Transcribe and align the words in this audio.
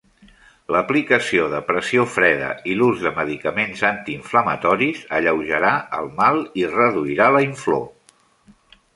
L'aplicació 0.75 1.43
de 1.49 1.57
pressió 1.65 2.05
freda 2.13 2.47
i 2.71 2.77
l'ús 2.79 3.03
de 3.07 3.11
medicaments 3.19 3.83
antiinflamatoris 3.89 5.03
alleujarà 5.17 5.73
el 5.99 6.09
mal 6.23 6.41
i 6.63 6.65
reduirà 6.71 7.29
la 7.37 7.43
inflor. 7.49 7.85